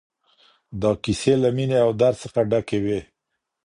دا 0.81 0.91
کيسې 1.03 1.33
له 1.43 1.49
مينې 1.55 1.77
او 1.85 1.91
درد 2.01 2.17
څخه 2.23 2.39
ډکې 2.49 2.77
وې. 2.85 2.99